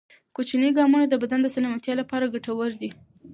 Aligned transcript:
کوچني 0.35 0.69
ګامونه 0.77 1.05
د 1.09 1.15
بدن 1.23 1.39
د 1.43 1.47
سلامتیا 1.55 1.93
لپاره 2.01 2.31
ګټور 2.33 2.71
دي. 2.81 2.89